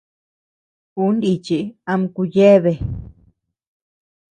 Ú 1.03 1.05
nichi 1.19 1.59
ama 1.91 2.07
kù 2.15 2.21
yéabea. 2.35 2.79